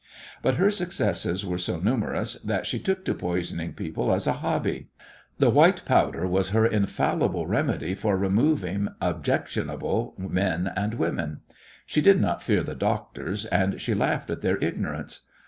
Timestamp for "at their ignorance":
14.31-15.21